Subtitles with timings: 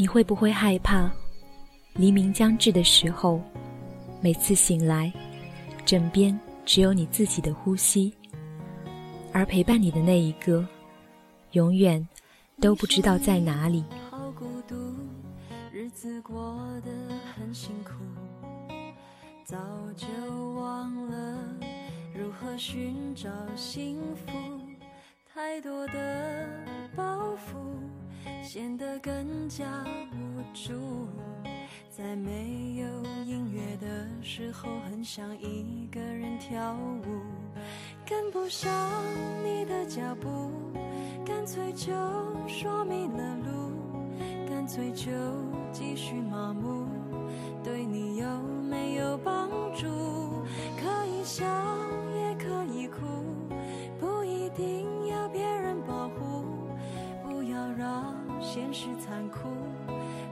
[0.00, 1.10] 你会不会害怕，
[1.94, 3.42] 黎明将至的时候，
[4.20, 5.12] 每次醒来，
[5.84, 8.14] 枕边只有你自己的呼吸，
[9.32, 10.64] 而陪伴你的那一个，
[11.50, 12.06] 永远
[12.60, 13.82] 都不知道在哪里。
[41.58, 41.92] 脆就
[42.46, 43.72] 说迷了路，
[44.48, 45.10] 干脆就
[45.72, 46.86] 继续麻木，
[47.64, 48.26] 对你有
[48.70, 49.86] 没有帮助？
[50.80, 51.44] 可以笑
[52.14, 53.00] 也可以哭，
[53.98, 56.44] 不一定要别人保护，
[57.28, 58.14] 不要让。
[58.40, 59.48] 现实残酷，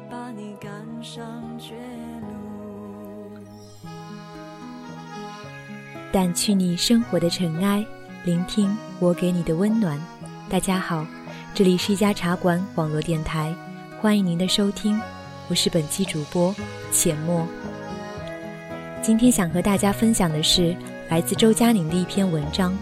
[0.09, 0.70] 把你赶
[1.03, 1.75] 上绝
[2.20, 3.41] 路。
[6.12, 7.84] 掸去你生活的尘埃，
[8.25, 10.00] 聆听我给你的温暖。
[10.48, 11.05] 大家好，
[11.57, 13.57] 这里是一家茶馆网络电台，
[13.99, 15.01] 欢迎您的收听，
[15.49, 16.55] 我是本期主播
[16.93, 17.49] 浅墨。
[19.01, 20.77] 今天想和大家分享的是
[21.09, 22.75] 来自周佳宁的一篇文章，《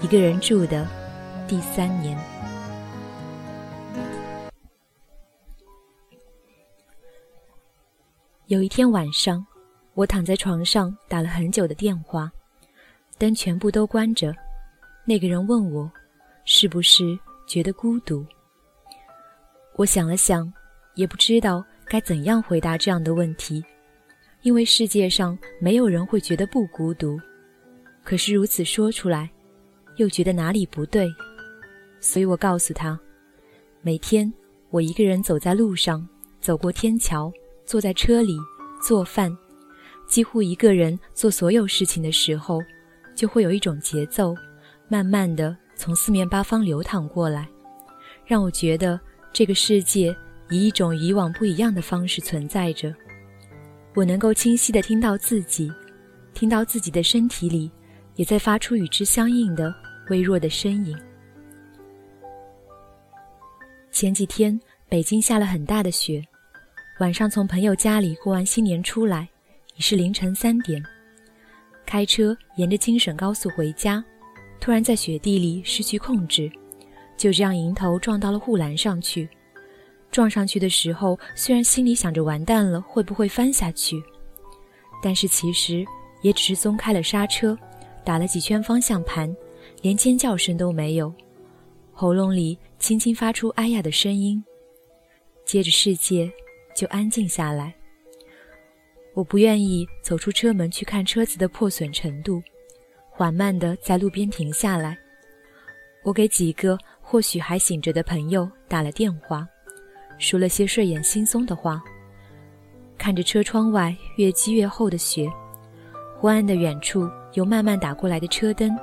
[0.00, 0.86] 一个人住的
[1.48, 2.16] 第三年》。
[8.46, 9.44] 有一天晚上，
[9.94, 12.30] 我躺在床上打了很久的电话，
[13.18, 14.32] 灯全部都关着。
[15.04, 15.90] 那个人问我，
[16.44, 17.18] 是不是
[17.52, 18.24] 觉得孤独？
[19.76, 20.50] 我想了想，
[20.94, 23.62] 也不知道该怎样回答这样的问题，
[24.40, 27.20] 因为世界上没有人会觉得不孤独。
[28.02, 29.30] 可是如此说出来，
[29.96, 31.06] 又觉得哪里不对，
[32.00, 32.98] 所以我告诉他，
[33.82, 34.32] 每天
[34.70, 36.08] 我一个人走在路上，
[36.40, 37.30] 走过天桥。
[37.66, 38.34] 坐在车里
[38.82, 39.30] 做饭，
[40.06, 42.60] 几乎一个人做所有事情的时候，
[43.14, 44.34] 就会有一种节奏，
[44.88, 47.48] 慢慢的从四面八方流淌过来，
[48.24, 49.00] 让我觉得
[49.32, 50.16] 这个世界
[50.48, 52.94] 以一种以往不一样的方式存在着。
[53.96, 55.68] 我能够清晰的听到自己，
[56.34, 57.68] 听到自己的身体里
[58.14, 59.74] 也在发出与之相应的
[60.08, 60.96] 微弱的声音。
[63.90, 64.56] 前几天
[64.88, 66.24] 北京下了很大的雪。
[67.00, 69.28] 晚上从朋友家里过完新年出来，
[69.74, 70.80] 已是凌晨三点。
[71.84, 74.02] 开车沿着京沈高速回家，
[74.62, 76.48] 突然在雪地里失去控制，
[77.16, 79.28] 就这样迎头撞到了护栏上去。
[80.12, 84.00] 撞上去的时候，虽然心里想着完蛋了，会不会翻下去，
[85.02, 85.84] 但是其实
[86.22, 87.58] 也只是松开了刹车，
[88.04, 89.34] 打了几圈方向盘，
[89.80, 91.12] 连尖叫声都没有，
[91.92, 94.44] 喉咙里轻轻发出“哎呀”的声音，
[95.44, 96.32] 接着世界。
[96.74, 97.74] 就安静下来。
[99.12, 102.42] 我不愿意走出车门去看车子的破损程度，
[103.12, 104.96] 缓慢地在路边停下来。
[106.02, 109.46] 我给几个或许还醒着的朋友打了电话，
[110.18, 111.80] 说了些睡眼惺忪的话。
[112.98, 115.30] 看着车窗外越积越厚的雪，
[116.18, 118.76] 昏暗的远处有慢慢打过来的车灯，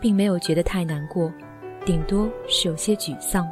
[0.00, 1.32] 并没有觉得太难过，
[1.84, 3.50] 顶多是有些沮丧，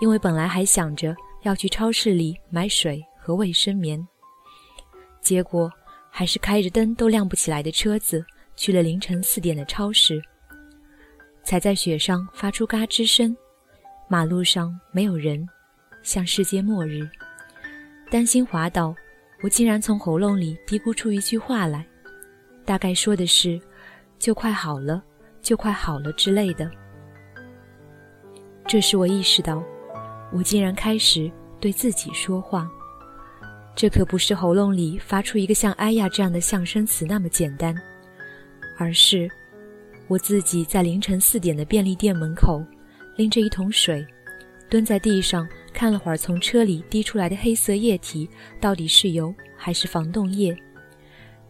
[0.00, 1.14] 因为本来还想着。
[1.42, 4.06] 要去超市里买水和卫生棉，
[5.20, 5.68] 结果
[6.08, 8.24] 还是开着灯都亮不起来的车子
[8.62, 10.22] 去了凌晨四点的超市。
[11.42, 13.36] 踩在雪上发出嘎吱声，
[14.06, 15.44] 马路上没有人，
[16.04, 17.00] 像世界末日。
[18.08, 18.94] 担心滑倒，
[19.42, 21.84] 我竟然从喉咙里嘀咕出一句话来，
[22.64, 23.60] 大概说的是
[24.16, 25.02] “就快好了，
[25.40, 26.70] 就快好了”之类的。
[28.68, 29.60] 这时我意识到。
[30.30, 31.30] 我竟然开始
[31.60, 32.70] 对自己说话，
[33.74, 37.74] 这可不是喉咙里发出一个像“哎呀”这样的象声词那么简单，
[38.76, 39.30] 而是
[40.08, 42.64] 我自己在凌晨四点的便利店门口，
[43.16, 44.06] 拎着一桶水，
[44.68, 48.28] 蹲在地上看了会儿从车里滴出来的黑色液体
[48.60, 50.56] 到底是油还是防冻液，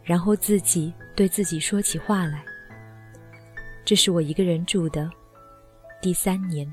[0.03, 2.45] 然后自己对自己说起话来。
[3.85, 5.11] 这是我一个人住的
[6.01, 6.71] 第三年。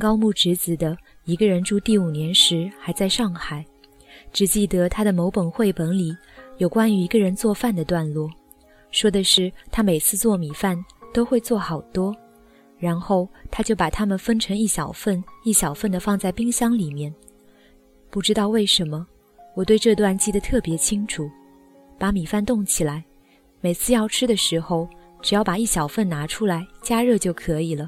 [0.00, 0.92] 高木直子的
[1.26, 3.64] 《一个人住第五年》时，还在上海，
[4.32, 6.16] 只记得他的某本绘本里
[6.56, 8.28] 有关于一个人做饭的段落，
[8.90, 10.82] 说的是他每次做米饭
[11.12, 12.16] 都会做好多，
[12.78, 17.14] 然后他就把它们分成一小份一小份的放在冰箱里面。
[18.08, 19.06] 不知道为什么，
[19.54, 21.30] 我对这段记得特别清楚。
[21.98, 23.04] 把米饭冻起来，
[23.60, 24.88] 每次要吃的时候，
[25.20, 27.86] 只要把一小份拿出来加热就可以了。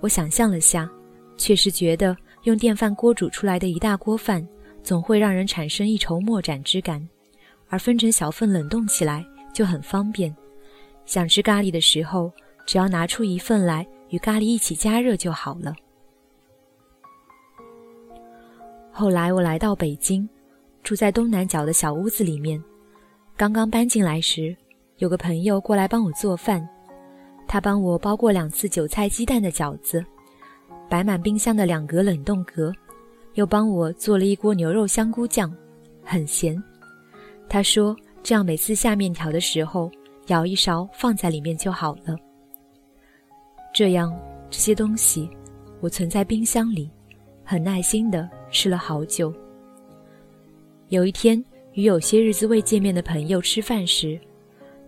[0.00, 0.88] 我想象了下，
[1.36, 4.46] 确实觉得用电饭锅煮出来的一大锅饭，
[4.82, 7.06] 总会让人产生一筹莫展之感，
[7.68, 10.34] 而分成小份冷冻起来就很方便。
[11.04, 12.32] 想吃咖喱的时候，
[12.66, 15.74] 只要拿出一份来与咖喱一起加热就好了。
[18.90, 20.28] 后来我来到北京，
[20.82, 22.62] 住在东南角的小屋子里面。
[23.36, 24.56] 刚刚搬进来时，
[24.96, 26.66] 有个朋友过来帮我做饭，
[27.46, 30.04] 他帮我包过两次韭菜鸡蛋的饺子，
[30.88, 32.72] 摆满冰箱的两格冷冻格，
[33.34, 35.54] 又帮我做了一锅牛肉香菇酱，
[36.02, 36.62] 很咸。
[37.48, 39.90] 他说这样每次下面条的时候，
[40.26, 42.16] 舀一勺放在里面就好了。
[43.72, 44.12] 这样
[44.50, 45.28] 这些东西
[45.80, 46.90] 我存在冰箱里，
[47.44, 49.32] 很耐心的吃了好久。
[50.88, 51.44] 有一天。
[51.76, 54.18] 与有些日子未见面的朋友吃饭时，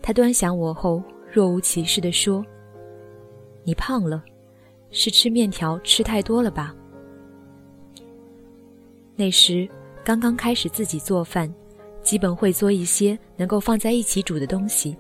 [0.01, 2.45] 他端详我后，若无其事地说
[3.65, 4.25] ：“你胖了，
[4.91, 6.75] 是吃面条吃太多了吧？”
[9.15, 9.69] 那时
[10.05, 11.53] 刚刚开始自己做饭，
[12.03, 14.97] 基本会做一些能够放在一起煮的东西，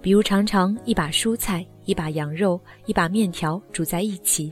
[0.00, 4.50] 比如常常一把蔬菜、一把羊肉、一把面条煮在一起，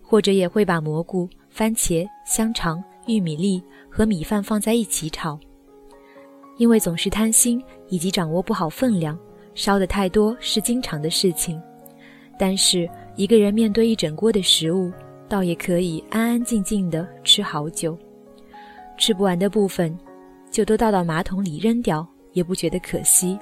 [0.00, 5.38] 或者也会把蘑菇、番茄、香肠、玉米粒和米饭放在一起炒。
[6.58, 9.18] 因为总是贪心以及掌握不好分量，
[9.54, 11.60] 烧的太多是经常的事情。
[12.38, 14.90] 但是一个人面对一整锅的食物，
[15.28, 17.96] 倒也可以安安静静的吃好久。
[18.98, 19.96] 吃不完的部分，
[20.50, 23.38] 就都倒到马桶里扔掉，也不觉得可惜。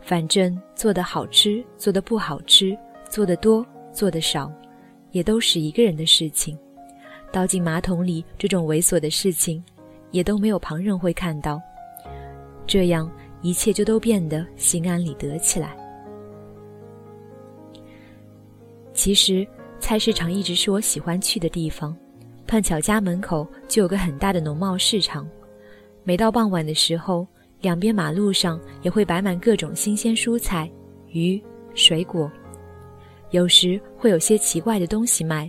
[0.00, 2.76] 反正做的好吃，做的不好吃，
[3.08, 4.52] 做的多，做的少，
[5.10, 6.56] 也都是一个人的事情。
[7.32, 9.62] 倒进马桶里这种猥琐的事情，
[10.10, 11.60] 也都没有旁人会看到。
[12.66, 13.10] 这样
[13.46, 15.76] 一切就都变得心安理得起来。
[18.92, 19.46] 其实
[19.78, 21.96] 菜市场一直是我喜欢去的地方，
[22.44, 25.24] 碰巧家门口就有个很大的农贸市场。
[26.02, 27.24] 每到傍晚的时候，
[27.60, 30.68] 两边马路上也会摆满各种新鲜蔬菜、
[31.12, 31.40] 鱼、
[31.72, 32.28] 水果，
[33.30, 35.48] 有时会有些奇怪的东西卖，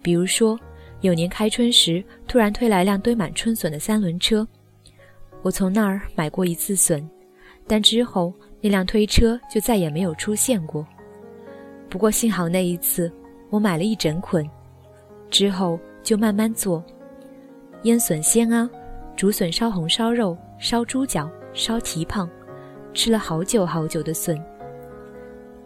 [0.00, 0.58] 比如说
[1.02, 4.48] 有年开春时，突然推来辆堆满春笋的三轮车。
[5.42, 7.06] 我从那儿买过一次笋，
[7.68, 10.84] 但之后那辆推车就再也没有出现过。
[11.90, 13.12] 不过幸好那一次
[13.50, 14.48] 我买了一整捆，
[15.30, 16.82] 之后就慢慢做：
[17.82, 18.68] 腌笋鲜啊，
[19.16, 22.28] 竹笋烧红烧肉、烧猪脚、烧蹄膀，
[22.94, 24.42] 吃了好久好久的笋。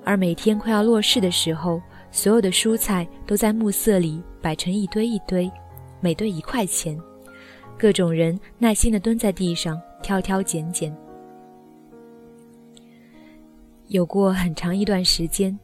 [0.05, 5.51] 而每天快要落市的时候，所有的蔬菜都在暮色里摆成一堆一堆，
[6.01, 6.99] 每堆一块钱。
[7.79, 10.95] 各种人耐心地蹲在地上挑挑拣拣。
[13.93, 15.57] 有过很长一段时间，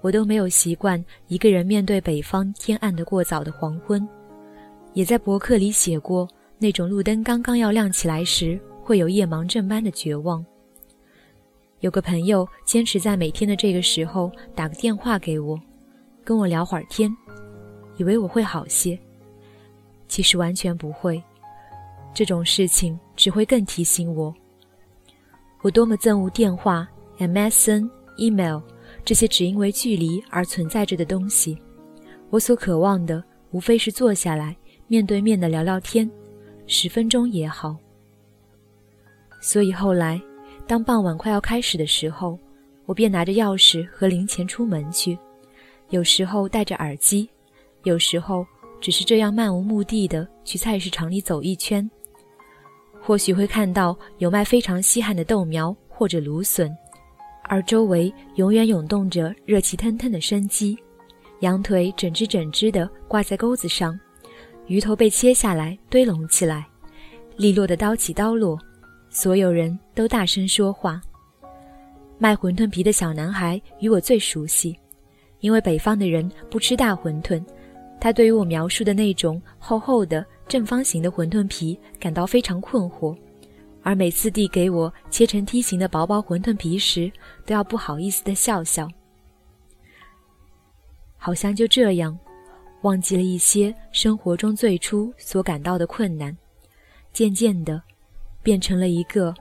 [0.00, 4.06] 我都没有习惯一个人面对北方天暗的过早的黄昏，
[4.94, 6.28] 也在博客里写过
[6.58, 10.44] 那种路灯刚刚要亮起来时会有夜盲症般的绝望。
[11.78, 15.56] 有个朋友坚持在每天的这个时候打个电话给我，
[16.24, 17.08] 跟我聊会儿天，
[17.96, 18.98] 以为我会好些，
[20.08, 21.22] 其实完全不会。
[22.12, 24.34] 这种事情只会更提醒我，
[25.60, 26.88] 我多么憎恶电话、
[27.28, 28.60] MSN、email
[29.04, 31.56] 这些只因为距离而存在着的东西。
[32.30, 36.10] 我所渴望的，无非是坐下来面对面的聊聊天，
[36.66, 37.76] 十分钟也好。
[39.40, 40.20] 所以后来，
[40.66, 42.38] 当傍晚快要开始的时候，
[42.86, 45.18] 我便拿着钥匙和零钱出门去，
[45.90, 47.28] 有时候戴着耳机，
[47.84, 48.46] 有时候
[48.80, 51.88] 只是这样漫无目的的去菜市场里走一圈。
[53.00, 56.72] 或许会看到有卖非常稀罕的豆苗或者芦笋，
[57.52, 60.74] 而周围永远涌动着热气腾腾的生机。
[61.40, 64.00] 羊腿整只整只的挂在钩子上，
[64.68, 66.66] 鱼头被切下来堆拢起来，
[67.36, 68.58] 利落的刀起刀落，
[69.10, 70.98] 所有人都大声说话。
[72.16, 74.74] 卖馄饨皮的小男孩与我最熟悉，
[75.40, 77.44] 因为北方的人不吃大馄饨，
[78.00, 80.24] 他对于我描述的那种厚厚的。
[80.48, 83.16] 正方形的馄饨皮感到非常困惑，
[83.82, 87.10] 而每次递给我切成梯形的薄薄馄饨皮时，
[87.44, 88.88] 都要不好意思的笑笑。
[91.16, 92.18] 好像就这样，
[92.82, 96.36] 忘记了一些生活中最初所感到的困难，
[97.12, 97.82] 渐渐的，
[98.42, 99.34] 变成了一个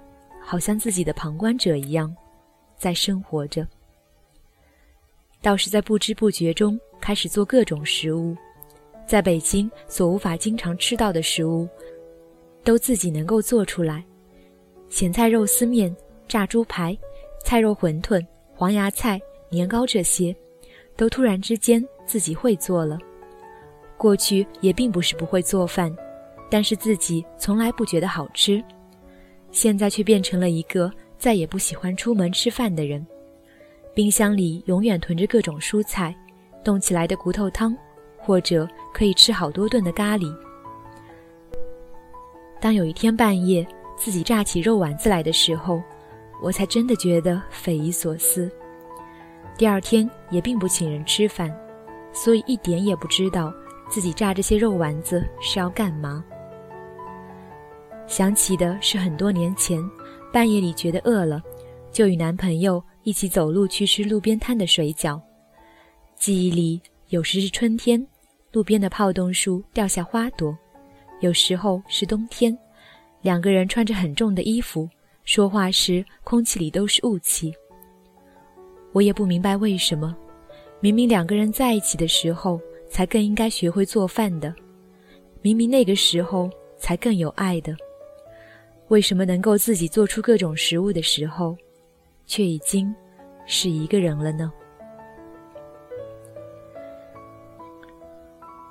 [0.43, 2.15] 好像自己的旁观者一样，
[2.77, 3.67] 在生活着。
[5.41, 8.35] 倒是在不知不觉中开始做各种食物。
[9.07, 11.67] 在北京所无法经常吃到的食物，
[12.63, 14.05] 都自己能够做出来，
[14.91, 15.95] 咸菜肉丝面、
[16.27, 16.95] 炸猪排、
[17.45, 19.17] 菜肉馄饨、黄芽菜、
[19.49, 20.35] 年糕这些，
[20.97, 22.99] 都突然之间自己会做了。
[23.97, 25.95] 过去也并不是不会做饭，
[26.49, 28.61] 但是自己从来不觉得好吃，
[29.49, 33.05] 现在却变成了一个再也不喜欢出门吃饭的人。
[33.93, 36.13] 冰箱里永远囤着各种蔬菜，
[36.65, 37.73] 冻起来的骨头汤，
[38.17, 40.29] 或者可以吃好多顿的咖喱。
[42.59, 43.65] 当有一天半夜
[44.03, 45.79] 自己炸起肉丸子来的时候，
[46.41, 48.51] 我才真的觉得匪夷所思。
[49.55, 51.55] 第二天也并不请人吃饭，
[52.11, 53.53] 所以一点也不知道
[53.87, 56.25] 自己炸这些肉丸子是要干嘛。
[58.07, 59.79] 想起的是很多年前，
[60.33, 61.39] 半夜里觉得饿了，
[61.91, 65.21] 就与男朋友一起走路去吃路边摊的水饺。
[66.15, 68.03] 记忆里有时是春天，
[68.51, 70.57] 路边的泡桐树掉下花朵。
[71.19, 72.57] 有时候是冬天，
[73.21, 74.89] 两个人穿着很重的衣服，
[75.23, 77.53] 说话时空气里都是雾气。
[78.93, 80.15] 我也不明白为什么，
[80.79, 82.59] 明明两个人在一起的时候
[82.89, 84.53] 才更应该学会做饭的，
[85.41, 87.75] 明明那个时候才更有爱的，
[88.87, 91.55] 为什么能够自己做出各种食物的时候，
[92.25, 92.93] 却已经
[93.45, 94.51] 是一个人了呢？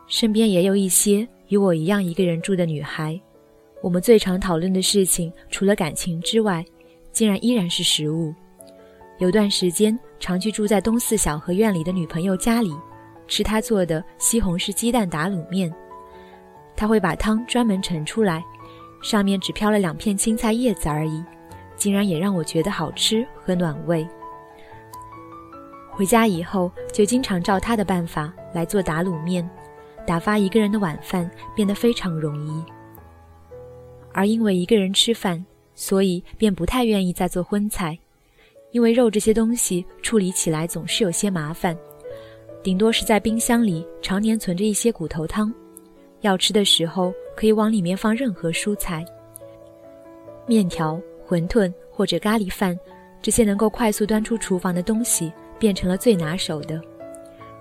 [0.07, 1.26] 身边也有一些。
[1.50, 3.21] 与我一样一个人住的女孩，
[3.82, 6.64] 我们最常讨论的事情，除了感情之外，
[7.12, 8.34] 竟然依然是食物。
[9.18, 12.75] 有段时间，常去住在东四小河院里的女朋友家里，
[13.26, 15.72] 吃她做的西红柿鸡蛋打卤面。
[16.76, 18.44] 她会把汤专门盛出来，
[19.02, 21.22] 上面只飘了两片青菜叶子而已，
[21.76, 24.06] 竟然也让我觉得好吃和暖胃。
[25.90, 29.49] 回家以后，就经常照她的办法来做打卤面。
[30.06, 32.64] 打发一个人的晚饭变得非常容易，
[34.12, 37.99] 而因为一个人吃饭，所以便不太愿意再做荤菜，
[38.73, 41.76] 因为肉这些东西处理起来总是有些麻烦，
[42.62, 45.52] 顶多是在冰箱里常年存着一些骨头汤，
[46.21, 49.05] 要吃的时候可以往里面放任何蔬菜。
[50.47, 52.79] 面条、馄饨或者咖喱饭，
[53.23, 56.81] 这些能够快速端出厨房的东西变成了最拿手的，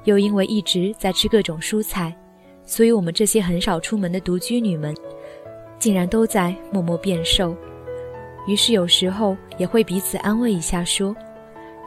[0.06, 2.16] 又因为一直在吃各种蔬菜。
[2.66, 4.96] 所以，我们这些很少出门的独居女们，
[5.80, 7.56] 竟然都在默默变瘦。
[8.46, 11.16] 于是，有时候也会彼此安慰一下，说：“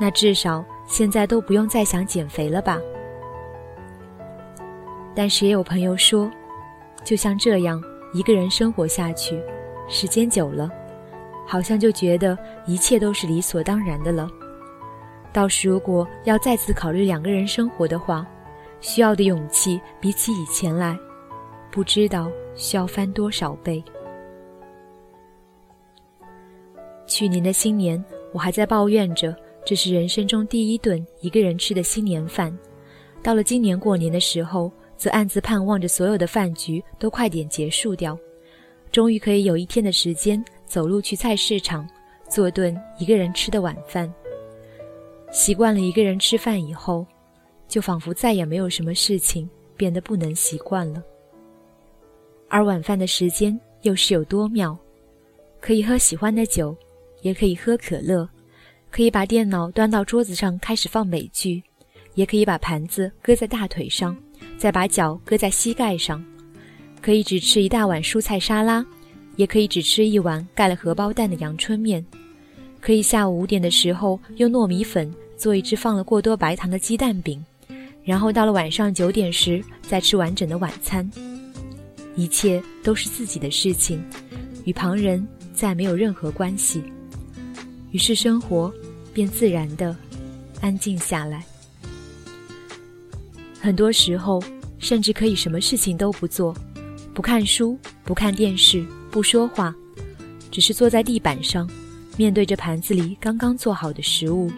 [0.00, 2.78] 那至少现在都不用再想减肥了吧？”
[5.14, 6.30] 但是，也有朋友说，
[7.04, 7.82] 就像这样
[8.12, 9.40] 一个人生活下去，
[9.88, 10.70] 时间久了，
[11.46, 14.28] 好像就觉得一切都是理所当然的了。
[15.32, 18.26] 倒是如果要再次考虑两个人生活的话，
[18.80, 20.96] 需要的勇气比起以前来，
[21.70, 23.82] 不知道需要翻多少倍。
[27.06, 32.56] 去年的新年，我还在抱怨着这是人生中第一顿一个人吃的新年饭，
[33.22, 38.18] 到了今年过年的时候，则暗自盼望着所有的饭局都快点结束掉，
[38.90, 41.88] 终于可以有一天的时间走路去菜市场，
[42.28, 44.12] 做顿一个人吃的晚饭。
[45.30, 47.06] 习惯了一个人吃饭以后。
[47.68, 51.02] 就仿佛再也没有什么事情变得不能习惯了。
[52.52, 54.78] 而晚饭的时间又是有多妙，
[55.58, 56.76] 可以喝喜欢的酒，
[57.22, 58.28] 也可以喝可乐，
[58.90, 61.62] 可以把电脑端到桌子上开始放美剧，
[62.12, 64.14] 也可以把盘子搁在大腿上，
[64.58, 66.22] 再把脚搁在膝盖上，
[67.00, 68.84] 可以只吃一大碗蔬菜沙拉，
[69.36, 72.04] 也可以只吃一碗盖了荷包蛋的阳春面，
[72.82, 77.42] 可以下午五点的时候用糯米粉做一只放了过多白糖的鸡蛋饼。
[78.04, 81.10] 然后到了晚上九点时，再吃完整的晚餐，
[82.14, 84.02] 一切都是自己的事情，
[84.64, 86.82] 与旁人再没有任何关系。
[87.90, 88.72] 于是生活
[89.12, 89.96] 便自然的
[90.60, 91.44] 安静下来。
[93.60, 94.42] 很多时候，
[94.78, 96.54] 甚至可以什么事情都不做，
[97.14, 99.74] 不看书，不看电视，不说话，
[100.50, 101.68] 只是坐在地板上，
[102.16, 104.50] 面对着盘子里刚刚做好的食物，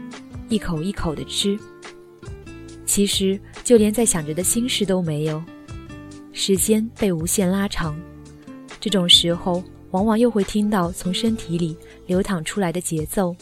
[0.49, 1.59] 一口一口的吃。
[2.87, 5.43] 其实，就连在想着的心事都没有，
[6.35, 7.97] 时间被无限拉长。
[8.81, 9.63] 这种时候，
[9.93, 11.75] 往往又会听到从身体里
[12.07, 13.35] 流淌出来的节奏，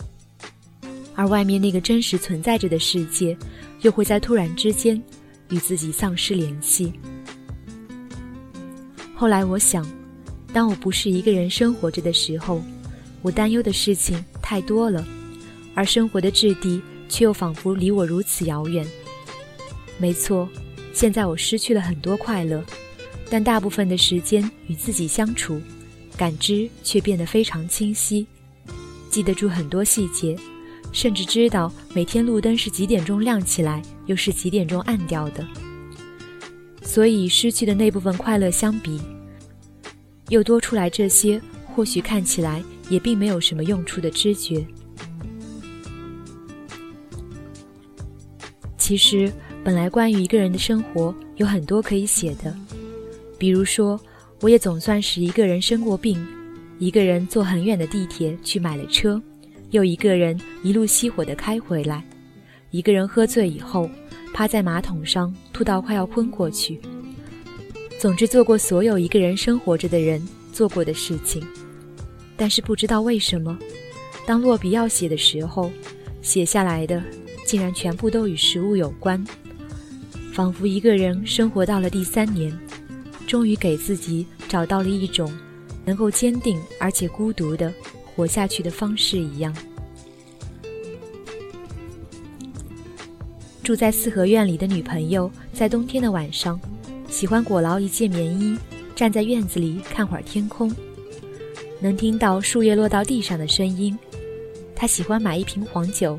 [1.14, 3.37] 而外面那个真实存在着的世界，
[3.80, 5.02] 又会在突然之间
[5.49, 6.92] 与自己丧失联系。
[9.16, 9.84] 后来我想，
[10.52, 12.62] 当我不是一个人生活着的时候，
[13.22, 15.04] 我担忧的事情太多了，
[15.75, 18.87] 而生活的质地却又仿佛离我如此遥远。
[19.99, 20.49] 没错，
[20.92, 22.64] 现在我失去了很多快乐，
[23.30, 25.61] 但大部分的时间与自己相处，
[26.16, 28.26] 感知却变得非常清晰，
[29.11, 30.37] 记得住很多细节，
[30.92, 35.46] 甚至知道每天路灯是几点钟亮起来，又是几点钟暗掉的。
[36.82, 39.00] 所以失去的那部分快乐相比，
[40.28, 41.40] 又多出来这些，
[41.75, 44.66] 或许看起来也并没有什么用处的知觉。
[48.76, 49.32] 其实，
[49.64, 52.52] 本来关于一个人的生活有很多可以写的，
[53.38, 54.00] 比如说，
[54.40, 56.21] 我也总算是一个人生过病，
[56.81, 59.23] 一个人坐很远的地铁去买了车，
[59.71, 62.04] 又一个人一路熄火的开回来，
[62.73, 63.88] 一个人喝醉以后
[64.35, 66.81] 趴在马桶上吐到快要昏过去。
[68.00, 70.21] 总之，做过所有一个人生活着的人
[70.52, 71.40] 做过的事情，
[72.37, 73.57] 但是不知道为什么，
[74.26, 75.71] 当落笔要写的时候，
[76.21, 77.00] 写下来的。
[77.45, 79.23] 竟然全部都与食物有关，
[80.32, 82.50] 仿佛一个人生活到了第三年，
[83.26, 85.30] 终于给自己找到了一种
[85.84, 87.70] 能够坚定而且孤独的
[88.04, 89.54] 活下去的方式一样。
[93.62, 96.58] 住在四合院里的女朋友，在冬天的晚上，
[97.10, 98.56] 喜欢裹牢一件棉衣，
[98.96, 100.74] 站在院子里看会儿天空，
[101.78, 103.96] 能听到树叶落到地上的声音。
[104.74, 106.18] 她喜欢买一瓶黄酒。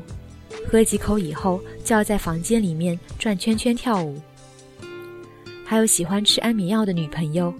[0.66, 4.20] 喝几口以后，就要在房间里面转圈圈跳舞。
[5.64, 7.54] 还有喜欢吃安眠药的女朋友，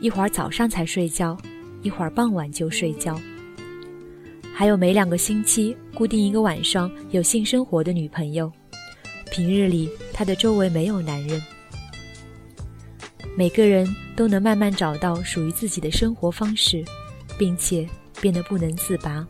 [0.00, 1.36] 一会儿早上才睡觉，
[1.82, 3.18] 一会儿傍晚就睡觉。
[4.52, 8.50] 还有每两个星期固定一个晚上有性生活的女朋友，
[9.30, 11.40] 平日里她的周围没有男人。
[13.36, 13.86] 每个人
[14.16, 16.82] 都能慢慢找到属于自己的生活方式，
[17.38, 17.86] 并且
[18.20, 19.26] 变得不能自拔。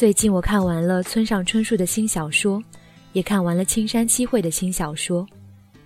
[0.00, 2.64] 最近我看完了村上春树的新小说，
[3.12, 5.28] 也看完了青山七惠的新小说。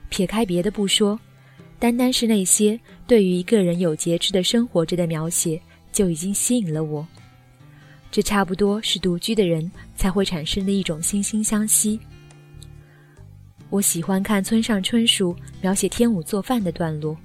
[0.08, 1.18] 撇开别的不说，
[1.80, 2.78] 单单是那些
[3.08, 7.04] 对于一个人有节制的生活着的描写，就已经吸引了我。
[8.12, 11.98] 这差不多是独居的人才会产生的一种惺惺相惜。
[13.68, 17.16] 我喜欢看村上春树描写天武做饭的段落，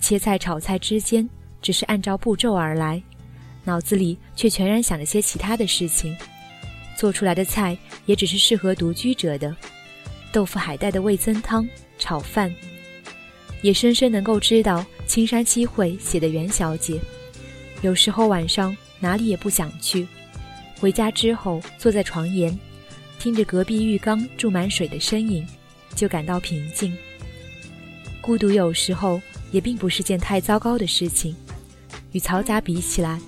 [0.00, 3.00] 切菜炒菜之间只是按照步骤而来。
[3.64, 6.16] 脑子里却全然想着些其他的事情，
[6.96, 9.54] 做出来的菜也只是适合独居者的
[10.32, 12.52] 豆腐海带的味增汤、炒饭，
[13.60, 17.00] 也深深能够知道青山七惠写的袁小姐。
[17.82, 20.06] 有时候晚上哪里也不想去，
[20.80, 22.56] 回家之后坐在床沿，
[23.18, 25.46] 听着隔壁浴缸注满水的声音，
[25.94, 26.96] 就感到平静。
[28.20, 29.20] 孤独有时候
[29.50, 31.34] 也并不是件太糟糕的事情，
[32.12, 33.20] 与嘈杂比起来。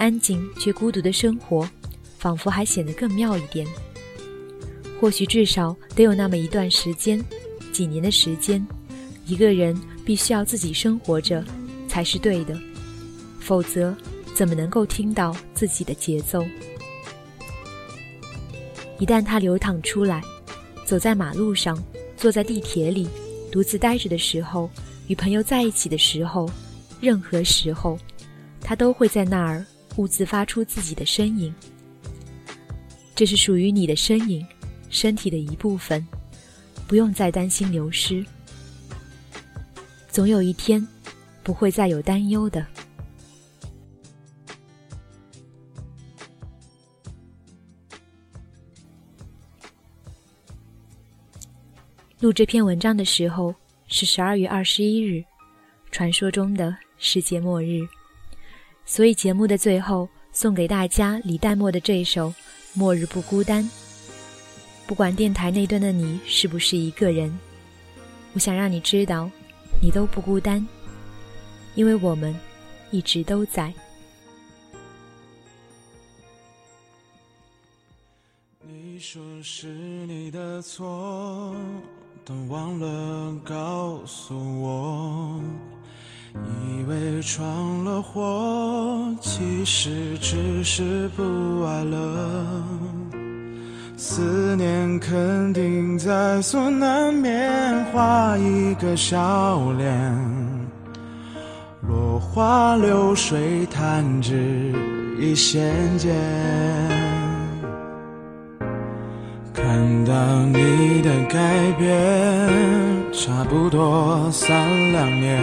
[0.00, 1.68] 安静却孤独的生活，
[2.18, 3.66] 仿佛还显得更妙一点。
[4.98, 7.22] 或许至少得有那么一段时间，
[7.70, 8.66] 几年的时间，
[9.26, 11.44] 一个人必须要自己生活着，
[11.86, 12.58] 才是对的。
[13.40, 13.94] 否则，
[14.34, 16.46] 怎么能够听到自己的节奏？
[18.98, 20.22] 一旦他流淌出来，
[20.86, 21.78] 走在马路上，
[22.16, 23.06] 坐在地铁里，
[23.52, 24.70] 独自呆着的时候，
[25.08, 26.50] 与朋友在一起的时候，
[27.02, 27.98] 任何时候，
[28.62, 29.62] 他都会在那儿。
[30.00, 31.54] 兀自发出自己的声音，
[33.14, 34.42] 这是属于你的声音，
[34.88, 36.06] 身体的一部分，
[36.88, 38.24] 不用再担心流失。
[40.08, 40.88] 总有一天，
[41.42, 42.66] 不会再有担忧的。
[52.20, 53.54] 录这篇文章的时候
[53.86, 55.22] 是十二月二十一日，
[55.90, 57.86] 传说中的世界末日。
[58.90, 62.28] 所以节目的最后送给大家李代沫的这一首
[62.74, 63.62] 《末日不孤单》。
[64.84, 67.38] 不管电台那端的你是不是一个人，
[68.32, 69.30] 我想让你知道，
[69.80, 70.66] 你都不孤单，
[71.76, 72.36] 因为我们
[72.90, 73.72] 一直都在。
[78.66, 81.54] 你说是你的错，
[82.24, 85.40] 但忘了告诉我。
[86.34, 92.64] 以为闯了祸，其实只是不爱了。
[93.96, 100.50] 思念肯定在所难免，画一个笑脸。
[101.86, 104.72] 落花流水，弹指
[105.18, 106.14] 一线间。
[109.52, 110.14] 看到
[110.46, 115.38] 你的改变，差不多三两年。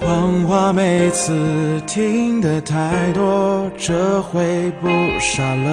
[0.00, 4.88] 谎话每次听得太多，这回不
[5.18, 5.70] 傻了。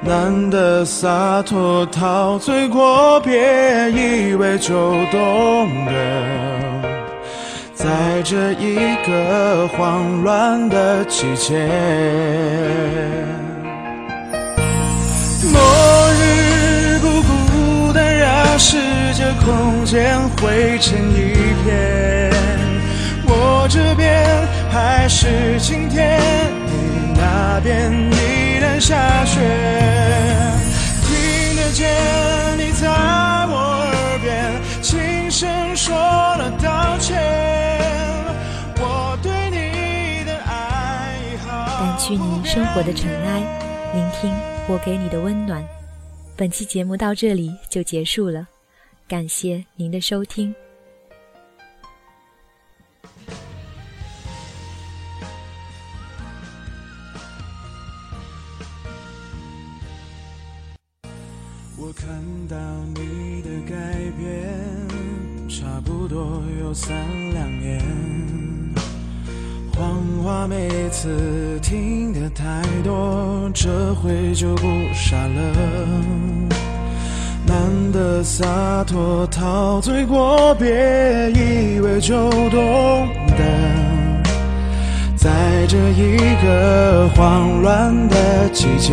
[0.00, 4.74] 难得洒脱，陶醉过，别以为就
[5.10, 5.92] 懂得。
[7.74, 11.68] 在这一个慌乱的季节。
[18.62, 18.76] 世
[19.14, 21.32] 界空间灰成一
[21.64, 22.30] 片。
[23.24, 24.22] 我这边
[24.70, 26.20] 还是晴天，
[26.66, 29.40] 你那边依然下雪。
[31.06, 31.88] 听得见
[32.58, 32.86] 你在
[33.48, 33.56] 我
[33.88, 34.28] 耳边
[34.82, 37.18] 轻声说了道歉。
[38.76, 43.40] 我对你的爱好掸去你生活的尘埃，
[43.94, 44.30] 聆听
[44.68, 45.64] 我给你的温暖。
[46.40, 48.48] 本期节目到这里就结束了，
[49.06, 50.54] 感谢您的收听。
[61.76, 62.08] 我看
[62.48, 62.56] 到
[62.94, 68.39] 你的改变，差不多有三两年。
[69.80, 72.44] 谎话每次听得太
[72.84, 75.54] 多，这回就不傻了。
[77.46, 77.56] 难
[77.90, 83.42] 得洒脱，陶醉过，别以为就懂得。
[85.16, 85.30] 在
[85.66, 88.92] 这一个慌乱的季节。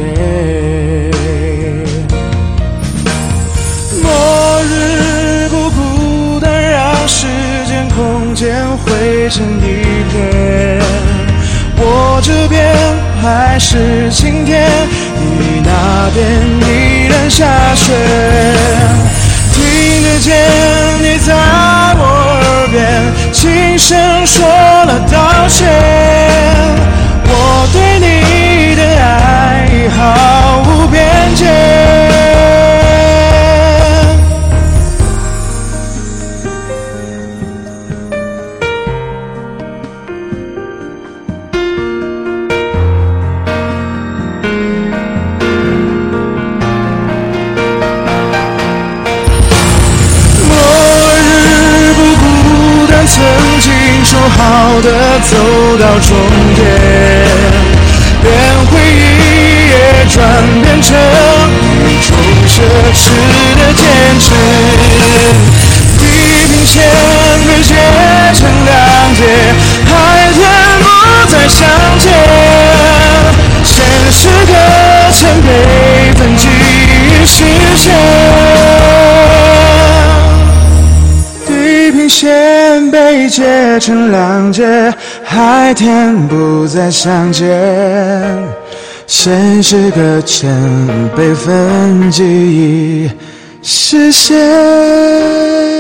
[4.01, 4.09] 末
[4.63, 5.86] 日不孤单，让
[7.07, 7.25] 时
[7.65, 10.79] 间空间汇成一片。
[11.79, 12.75] 我这边
[13.21, 14.69] 还是晴天，
[15.15, 16.25] 你那边
[16.69, 17.93] 依然下雪。
[19.53, 19.63] 听
[20.03, 20.35] 得见
[21.01, 21.33] 你在
[21.97, 22.03] 我
[22.43, 22.77] 耳边
[23.31, 25.96] 轻声说了道歉。
[69.17, 69.25] 两截，
[69.85, 70.45] 海天
[70.83, 70.85] 不
[71.31, 72.13] 再相见，
[73.63, 73.75] 现
[74.11, 74.53] 实搁
[75.11, 75.47] 浅被
[76.13, 76.45] 分居
[77.25, 77.35] 实
[77.75, 77.85] 现。
[81.47, 87.47] 地平线被切成两截，海天不再相见，
[89.07, 90.47] 现实搁浅
[91.15, 93.11] 被分居已
[93.63, 95.76] 实现。